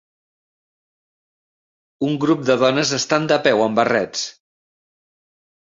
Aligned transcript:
Un 2.09 2.17
grup 2.25 2.43
de 2.49 2.57
dones 2.65 2.95
estan 2.99 3.29
de 3.35 3.39
peu 3.47 3.65
en 3.69 3.79
barrets 3.83 4.27